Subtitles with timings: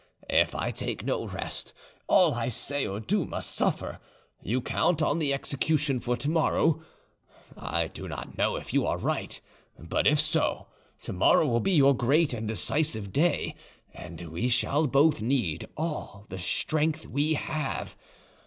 [0.31, 1.73] If I take no rest,
[2.07, 3.99] all I say or do must suffer.
[4.41, 6.81] You count on the execution for tomorrow;
[7.55, 9.39] I do not know if you are right;
[9.77, 10.69] but if so,
[11.03, 13.53] to morrow will be your great and decisive day,
[13.93, 17.95] and we shall both need all the strength we have.